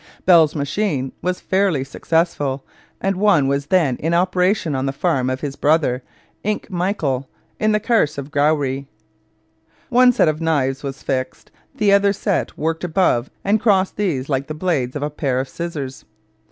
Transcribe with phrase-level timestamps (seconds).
[0.25, 2.65] Bell's machine was fairly successful,
[2.99, 6.01] and one was then in operation on the farm of his brother,
[6.43, 8.87] Inch Michael, in the Carse of Gowrie.
[9.89, 14.55] One set of knives was fixed, another set worked above and across these like the
[14.55, 16.03] blades of a pair of scissors.